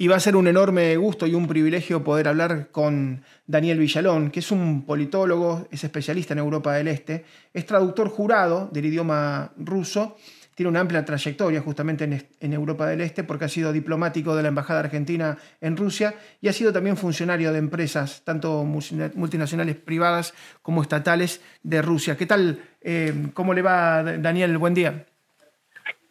[0.00, 4.30] Y va a ser un enorme gusto y un privilegio poder hablar con Daniel Villalón,
[4.30, 9.50] que es un politólogo, es especialista en Europa del Este, es traductor jurado del idioma
[9.56, 10.16] ruso,
[10.54, 12.04] tiene una amplia trayectoria justamente
[12.38, 16.46] en, Europa del Este porque ha sido diplomático de la Embajada Argentina en Rusia y
[16.46, 22.16] ha sido también funcionario de empresas, tanto multinacionales privadas como estatales de Rusia.
[22.16, 22.60] ¿Qué tal?
[22.80, 24.58] Eh, ¿Cómo le va, Daniel?
[24.58, 25.07] Buen día.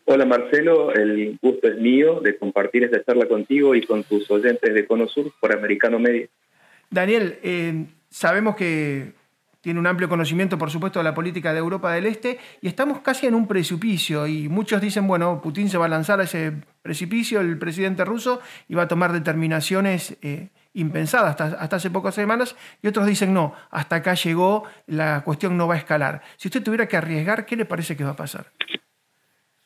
[0.10, 4.74] Hola Marcelo, el gusto es mío de compartir esta charla contigo y con tus oyentes
[4.74, 6.28] de Cono Sur por Americano Media.
[6.90, 9.12] Daniel, eh, sabemos que
[9.60, 13.02] tiene un amplio conocimiento, por supuesto, de la política de Europa del Este y estamos
[13.02, 16.54] casi en un precipicio y muchos dicen, bueno, Putin se va a lanzar a ese
[16.82, 18.40] precipicio, el presidente ruso,
[18.70, 23.34] y va a tomar determinaciones eh, impensadas hasta, hasta hace pocas semanas y otros dicen,
[23.34, 26.22] no, hasta acá llegó, la cuestión no va a escalar.
[26.38, 28.54] Si usted tuviera que arriesgar, ¿qué le parece que va a pasar?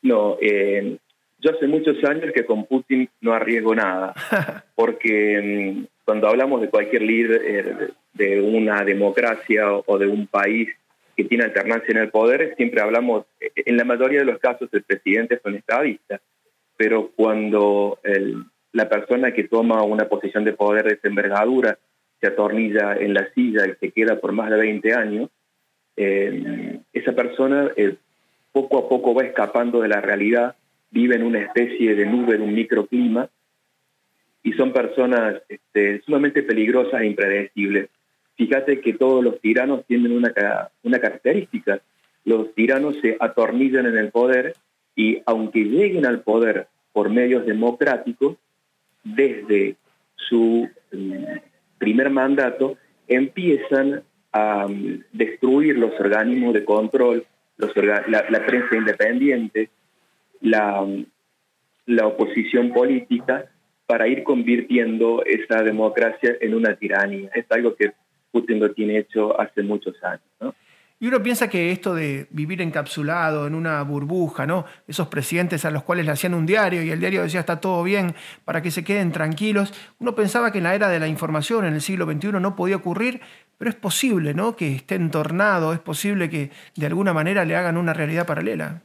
[0.02, 0.98] No, eh,
[1.38, 4.14] yo hace muchos años que con Putin no arriesgo nada,
[4.74, 10.68] porque mm, cuando hablamos de cualquier líder eh, de una democracia o de un país
[11.16, 14.68] que tiene alternancia en el poder, siempre hablamos, eh, en la mayoría de los casos
[14.72, 16.20] el presidente es un estadista,
[16.76, 18.00] pero cuando
[18.72, 21.78] la persona que toma una posición de poder de esa envergadura
[22.20, 25.30] se atornilla en la silla y se queda por más de 20 años,
[25.94, 27.70] esa persona
[28.52, 30.56] poco a poco va escapando de la realidad,
[30.90, 33.28] vive en una especie de nube, de un microclima,
[34.42, 37.88] y son personas este, sumamente peligrosas e impredecibles.
[38.36, 40.32] Fíjate que todos los tiranos tienen una,
[40.82, 41.80] una característica.
[42.24, 44.54] Los tiranos se atornillan en el poder
[44.96, 48.36] y aunque lleguen al poder por medios democráticos,
[49.04, 49.76] desde
[50.16, 51.24] su mm,
[51.78, 52.76] primer mandato
[53.08, 57.26] empiezan a mm, destruir los organismos de control,
[57.58, 59.70] la, prensa independiente,
[60.40, 60.86] la,
[61.86, 63.46] la oposición política,
[63.86, 67.30] para ir convirtiendo esa democracia en una tiranía.
[67.34, 67.92] Es algo que
[68.30, 70.54] Putin lo tiene hecho hace muchos años.
[71.02, 74.66] Y uno piensa que esto de vivir encapsulado en una burbuja, ¿no?
[74.86, 77.82] Esos presidentes a los cuales le hacían un diario y el diario decía está todo
[77.82, 79.74] bien para que se queden tranquilos.
[79.98, 82.76] Uno pensaba que en la era de la información, en el siglo XXI, no podía
[82.76, 83.20] ocurrir,
[83.58, 84.54] pero es posible, ¿no?
[84.54, 88.80] Que esté entornado, es posible que de alguna manera le hagan una realidad paralela.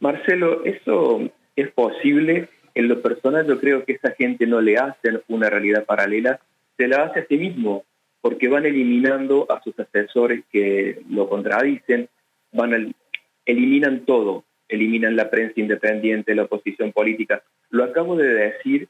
[0.00, 1.20] Marcelo, eso
[1.54, 2.48] es posible.
[2.74, 6.40] En lo personal yo creo que esa gente no le hace una realidad paralela,
[6.78, 7.84] se la hace a sí mismo
[8.22, 12.08] porque van eliminando a sus asesores que lo contradicen,
[12.52, 12.94] van
[13.44, 17.42] eliminan todo, eliminan la prensa independiente, la oposición política.
[17.68, 18.88] Lo acabo de decir,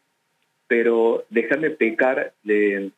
[0.68, 2.90] pero déjame pecar de,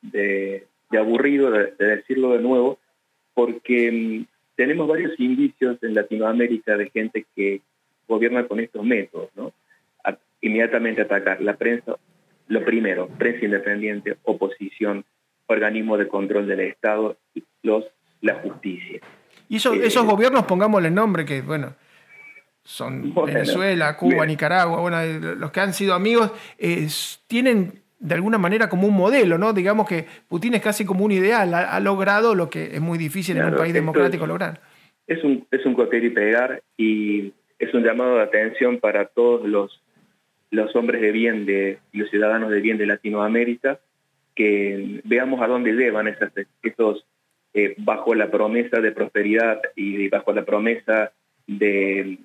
[0.00, 0.66] de,
[0.98, 2.78] aburrido de, decirlo de nuevo,
[3.34, 7.60] porque mm, tenemos varios indicios en Latinoamérica de gente que
[8.08, 9.52] gobierna con estos métodos, ¿no?
[10.40, 11.96] inmediatamente atacar la prensa,
[12.48, 15.02] lo primero, prensa independiente, oposición,
[15.46, 17.16] organismo de control del Estado,
[17.62, 17.84] los,
[18.20, 19.00] la justicia.
[19.48, 21.74] Y esos eh, gobiernos, pongámosle nombre, que bueno,
[22.62, 26.32] son Venezuela, Cuba, Nicaragua, bueno, eh, los que han sido amigos,
[27.26, 29.54] tienen de alguna manera como un modelo, ¿no?
[29.54, 33.38] Digamos que Putin es casi como un ideal, ha, logrado lo que es muy difícil
[33.38, 34.60] en un país democrático lograr.
[35.06, 39.48] Es un, es un copiar y pegar y es un llamado de atención para todos
[39.48, 39.82] los,
[40.50, 43.80] los hombres de bien, de los ciudadanos de bien de Latinoamérica,
[44.34, 47.06] que veamos a dónde llevan esas, esos,
[47.52, 51.12] eh, bajo la promesa de prosperidad y bajo la promesa
[51.46, 52.18] de,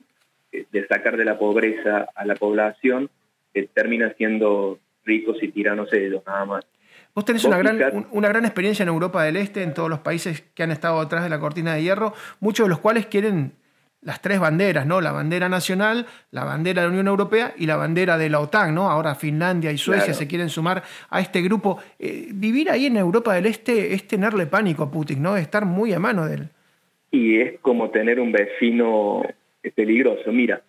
[0.51, 3.09] de sacar de la pobreza a la población,
[3.53, 6.65] que termina siendo ricos y tiranos ellos, nada más.
[7.15, 10.41] Vos tenés una gran, una gran experiencia en Europa del Este, en todos los países
[10.53, 13.53] que han estado detrás de la cortina de hierro, muchos de los cuales quieren
[14.01, 15.01] las tres banderas, ¿no?
[15.01, 18.73] La bandera nacional, la bandera de la Unión Europea y la bandera de la OTAN,
[18.73, 18.89] ¿no?
[18.89, 21.79] Ahora Finlandia y Suecia se quieren sumar a este grupo.
[21.99, 25.35] Eh, vivir ahí en Europa del Este es tenerle pánico a Putin, ¿no?
[25.35, 26.49] Estar muy a mano de él.
[27.11, 29.23] Y es como tener un vecino
[29.75, 30.31] peligroso.
[30.31, 30.61] Mira,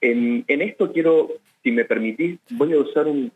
[0.00, 1.28] en, esto quiero,
[1.62, 3.32] si me permitís, voy a usar un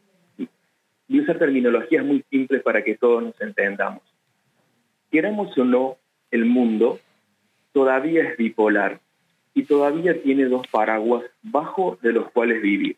[1.06, 4.02] voy a usar terminologías muy simples para que todos nos entendamos.
[5.10, 5.96] Queramos o no,
[6.30, 6.98] el mundo
[7.72, 9.00] todavía es bipolar
[9.54, 12.96] y todavía tiene dos paraguas bajo de los cuales vivir.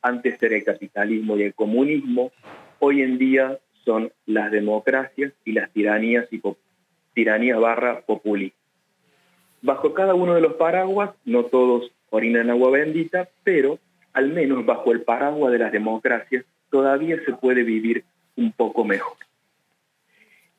[0.00, 2.32] Antes era el capitalismo y el comunismo,
[2.80, 6.40] hoy en día son las democracias y las tiranías y
[7.14, 8.56] tiranías barra populismo.
[9.60, 13.78] Bajo cada uno de los paraguas, no todos orinan agua bendita, pero
[14.12, 18.04] al menos bajo el paraguas de las democracias todavía se puede vivir
[18.36, 19.16] un poco mejor.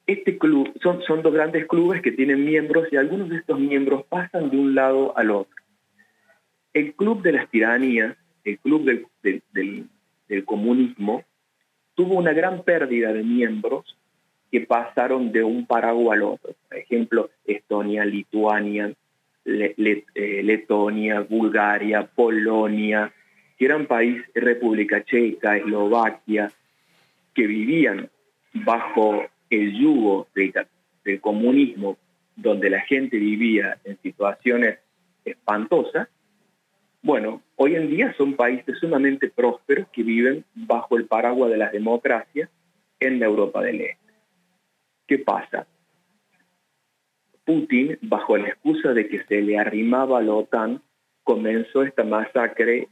[0.05, 4.05] Este club, son, son dos grandes clubes que tienen miembros y algunos de estos miembros
[4.05, 5.55] pasan de un lado al otro.
[6.73, 9.87] El club de las tiranías, el club del,
[10.27, 11.23] del comunismo,
[11.95, 13.97] tuvo una gran pérdida de miembros
[14.51, 16.53] que pasaron de un paraguas al otro.
[16.69, 18.93] Por ejemplo, Estonia, Lituania,
[19.45, 23.11] eh, Letonia, Bulgaria, Polonia,
[23.57, 26.51] que eran países, República Checa, Eslovaquia,
[27.33, 28.09] que vivían
[28.53, 31.97] bajo el yugo del comunismo,
[32.35, 34.79] donde la gente vivía en situaciones
[35.25, 36.07] espantosas,
[37.01, 41.73] bueno, hoy en día son países sumamente prósperos que viven bajo el paraguas de las
[41.73, 42.49] democracias
[42.99, 44.13] en la Europa del Este.
[45.05, 45.67] ¿Qué pasa?
[47.45, 50.81] Putin, bajo la excusa de que se le arrimaba a la OTAN,
[51.23, 52.87] comenzó esta masacre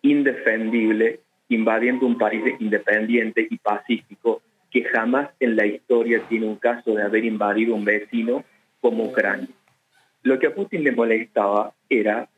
[0.00, 4.40] indefendible, invadiendo un país independiente y pacífico
[4.74, 8.42] que jamás en la historia tiene un caso de haber invadido un vecino
[8.80, 9.46] como Ucrania.
[10.24, 12.28] Lo que a Putin le molestaba era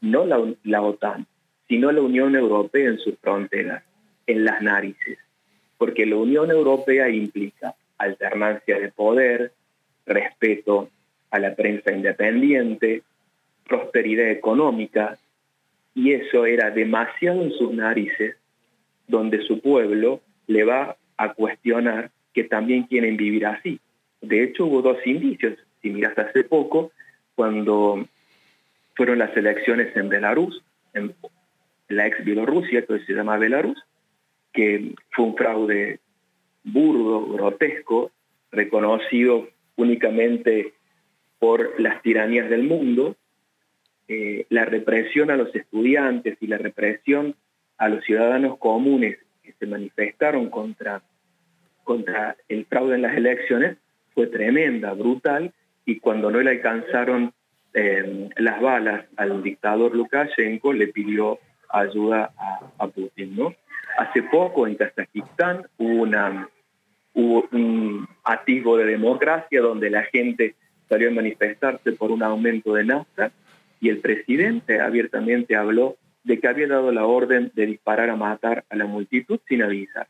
[0.00, 0.26] no
[0.62, 1.26] la, OTAN,
[1.66, 3.82] sino la Unión Europea en sus fronteras,
[4.28, 5.18] en las narices,
[5.76, 9.50] porque la Unión Europea implica alternancia de poder,
[10.06, 10.88] respeto
[11.32, 13.02] a la prensa independiente,
[13.66, 15.18] prosperidad económica,
[15.96, 18.36] y eso era demasiado en sus narices,
[19.08, 23.80] donde su pueblo le va a cuestionar que también quieren vivir así.
[24.20, 25.58] De hecho, hubo dos indicios.
[25.80, 26.92] Si miras hace poco,
[27.34, 28.06] cuando
[28.94, 30.62] fueron las elecciones en Belarus,
[30.94, 31.14] en
[31.88, 33.82] la ex Bielorrusia, que se llama Belarus,
[34.52, 36.00] que fue un fraude
[36.64, 38.10] burdo, grotesco,
[38.50, 40.72] reconocido únicamente
[41.38, 43.16] por las tiranías del mundo,
[44.08, 47.34] eh, la represión a los estudiantes y la represión
[47.76, 51.02] a los ciudadanos comunes que se manifestaron contra,
[51.84, 53.78] contra el fraude en las elecciones
[54.12, 55.52] fue tremenda, brutal,
[55.84, 57.32] y cuando no le alcanzaron
[57.74, 61.38] eh, las balas al dictador Lukashenko, le pidió
[61.68, 62.32] ayuda
[62.78, 63.36] a, Putin.
[63.36, 63.54] ¿no?
[63.98, 66.06] Hace poco en Kazajistán hubo
[67.14, 70.54] hubo un atisbo de democracia donde la gente
[70.88, 73.30] salió a manifestarse por un aumento de nafta
[73.80, 75.96] y el presidente abiertamente habló
[76.26, 80.08] de que había dado la orden de disparar a matar a la multitud sin avisar.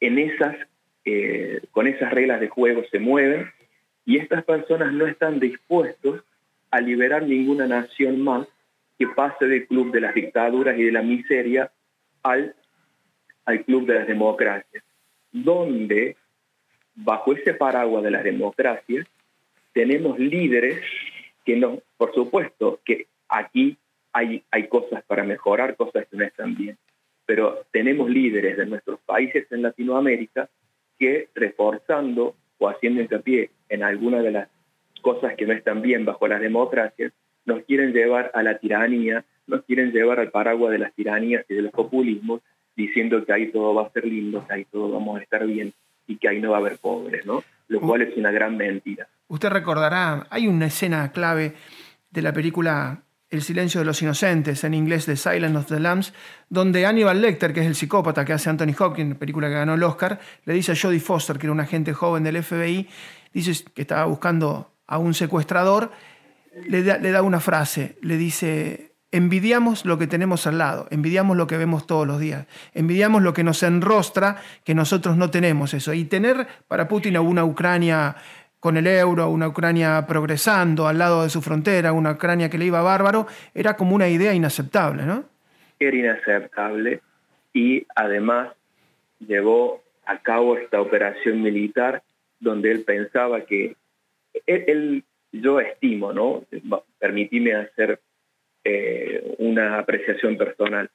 [0.00, 0.56] En esas,
[1.04, 3.50] eh, con esas reglas de juego se mueven
[4.06, 6.24] y estas personas no están dispuestos
[6.70, 8.48] a liberar ninguna nación más
[8.98, 11.70] que pase del club de las dictaduras y de la miseria
[12.22, 12.54] al,
[13.44, 14.82] al club de las democracias
[15.30, 16.16] donde
[16.94, 19.06] bajo ese paraguas de la democracia
[19.74, 20.80] tenemos líderes
[21.44, 23.76] que no, por supuesto que aquí
[24.12, 26.76] hay, hay cosas para mejorar, cosas que no están bien,
[27.26, 30.48] pero tenemos líderes de nuestros países en Latinoamérica
[30.98, 34.48] que reforzando o haciendo hincapié en alguna de las
[35.02, 37.12] cosas que no están bien bajo las democracias,
[37.44, 41.54] nos quieren llevar a la tiranía, nos quieren llevar al paraguas de las tiranías y
[41.54, 42.40] de los populismos
[42.76, 45.72] diciendo que ahí todo va a ser lindo, que ahí todo vamos a estar bien
[46.06, 47.42] y que ahí no va a haber pobres, ¿no?
[47.68, 49.08] Lo cual es una gran mentira.
[49.26, 51.54] Usted recordará, hay una escena clave
[52.10, 56.14] de la película El silencio de los inocentes, en inglés The Silence of the Lambs,
[56.48, 59.82] donde Aníbal Lecter, que es el psicópata que hace Anthony Hopkins, película que ganó el
[59.82, 62.88] Oscar, le dice a Jodie Foster, que era un agente joven del FBI,
[63.32, 65.92] dice que estaba buscando a un secuestrador,
[66.66, 71.46] le le da una frase, le dice, Envidiamos lo que tenemos al lado, envidiamos lo
[71.46, 72.44] que vemos todos los días,
[72.74, 75.94] envidiamos lo que nos enrostra, que nosotros no tenemos eso.
[75.94, 78.16] Y tener para Putin a una Ucrania
[78.60, 82.66] con el euro, una Ucrania progresando al lado de su frontera, una Ucrania que le
[82.66, 85.24] iba bárbaro, era como una idea inaceptable, ¿no?
[85.78, 87.00] Era inaceptable
[87.52, 88.52] y además
[89.20, 92.02] llevó a cabo esta operación militar
[92.40, 93.76] donde él pensaba que,
[94.46, 96.44] él, yo estimo, ¿no?
[96.98, 98.00] Permitíme hacer
[98.64, 100.90] eh, una apreciación personal.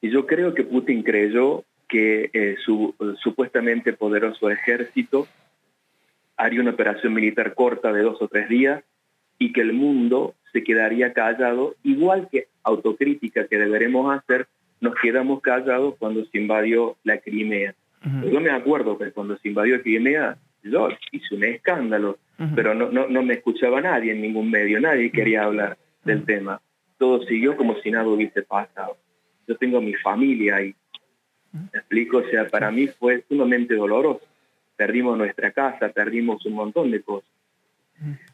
[0.00, 5.28] Yo creo que Putin creyó que eh, su supuestamente poderoso ejército
[6.42, 8.82] haría una operación militar corta de dos o tres días
[9.38, 14.48] y que el mundo se quedaría callado, igual que autocrítica que deberemos hacer,
[14.80, 17.74] nos quedamos callados cuando se invadió la Crimea.
[18.30, 22.18] Yo me acuerdo que cuando se invadió Crimea, yo hice un escándalo,
[22.56, 26.60] pero no, no, no me escuchaba nadie en ningún medio, nadie quería hablar del tema.
[26.98, 28.96] Todo siguió como si nada hubiese pasado.
[29.46, 30.74] Yo tengo mi familia ahí.
[31.52, 32.18] ¿Me explico?
[32.18, 34.26] O sea, para mí fue sumamente doloroso.
[34.82, 37.30] Perdimos nuestra casa, perdimos un montón de cosas.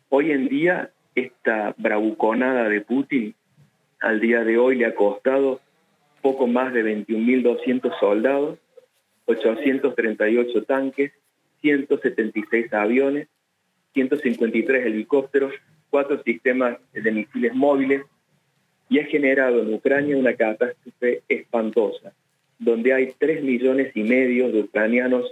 [0.09, 3.35] Hoy en día, esta bravuconada de Putin
[4.01, 5.61] al día de hoy le ha costado
[6.23, 8.59] poco más de 21.200 soldados,
[9.27, 11.13] 838 tanques,
[11.61, 13.29] 176 aviones,
[13.93, 15.53] 153 helicópteros,
[15.91, 18.05] cuatro sistemas de misiles móviles,
[18.89, 22.15] y ha generado en Ucrania una catástrofe espantosa,
[22.59, 25.31] donde hay tres millones y medio de ucranianos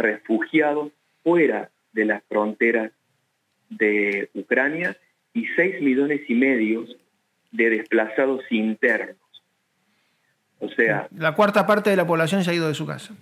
[0.00, 0.92] refugiados
[1.22, 2.92] fuera de las fronteras
[3.68, 4.96] de Ucrania
[5.32, 6.86] y seis millones y medio
[7.52, 9.16] de desplazados internos.
[10.58, 11.08] O sea...
[11.16, 13.14] La cuarta parte de la población se ha ido de su casa.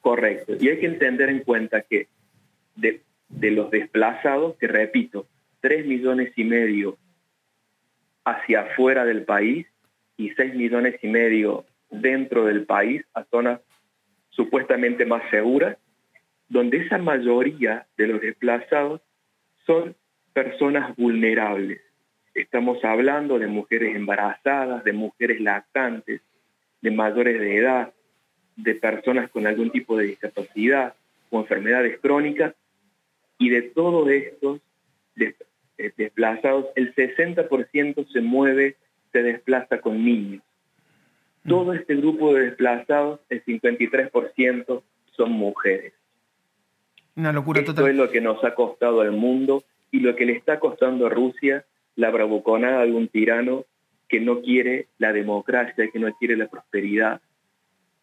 [0.00, 0.54] Correcto.
[0.58, 2.08] Y hay que entender en cuenta que
[2.74, 5.26] de, de los desplazados, que repito,
[5.60, 6.98] tres millones y medio
[8.24, 9.66] hacia afuera del país
[10.16, 13.60] y seis millones y medio dentro del país a zonas
[14.30, 15.76] supuestamente más seguras,
[16.52, 19.00] donde esa mayoría de los desplazados
[19.64, 19.96] son
[20.34, 21.80] personas vulnerables.
[22.34, 26.20] Estamos hablando de mujeres embarazadas, de mujeres lactantes,
[26.82, 27.94] de mayores de edad,
[28.56, 30.94] de personas con algún tipo de discapacidad
[31.30, 32.54] o enfermedades crónicas,
[33.38, 34.60] y de todos estos
[35.96, 38.76] desplazados, el 60% se mueve,
[39.10, 40.42] se desplaza con niños.
[41.48, 44.82] Todo este grupo de desplazados, el 53%
[45.16, 45.94] son mujeres.
[47.16, 50.32] Una locura Esto es lo que nos ha costado al mundo y lo que le
[50.32, 51.64] está costando a Rusia
[51.96, 53.64] la bravuconada de un tirano
[54.08, 57.20] que no quiere la democracia, que no quiere la prosperidad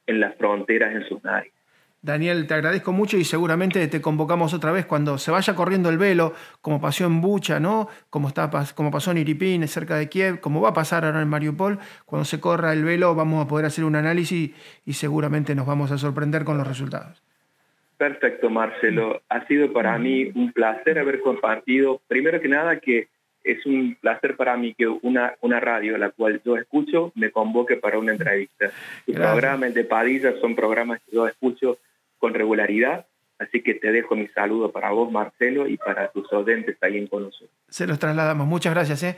[0.08, 1.60] en las fronteras, en sus narices.
[2.01, 5.98] Daniel, te agradezco mucho y seguramente te convocamos otra vez cuando se vaya corriendo el
[5.98, 7.89] velo, como pasó en Bucha, ¿no?
[8.10, 11.28] Como, está, como pasó en Iripín, cerca de Kiev, como va a pasar ahora en
[11.28, 11.78] Mariupol.
[12.06, 14.51] Cuando se corra el velo vamos a poder hacer un análisis
[14.86, 17.22] y seguramente nos vamos a sorprender con los resultados.
[18.00, 19.22] Perfecto, Marcelo.
[19.27, 23.10] Ha sido para mí un placer haber compartido, primero que nada, que
[23.44, 27.75] es un placer para mí que una, una radio, la cual yo escucho, me convoque
[27.75, 28.72] para una entrevista.
[29.06, 31.77] Los programas de Padilla son programas que yo escucho
[32.20, 33.06] con regularidad.
[33.38, 37.08] Así que te dejo mi saludo para vos, Marcelo, y para tus oyentes ahí en
[37.08, 37.50] Conoso.
[37.68, 38.48] Se los trasladamos.
[38.48, 39.03] Muchas gracias.
[39.03, 39.18] ¿eh?